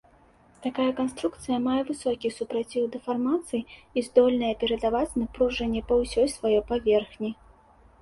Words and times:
Такая 0.63 0.85
канструкцыя 0.99 1.57
мае 1.65 1.75
высокі 1.89 2.31
супраціў 2.39 2.89
дэфармацыі 2.97 3.61
і 3.67 3.99
здольная 4.09 4.53
перадаваць 4.67 5.17
напружанне 5.23 5.81
па 5.93 6.03
ўсёй 6.05 6.27
сваёй 6.37 6.61
паверхні. 6.75 7.29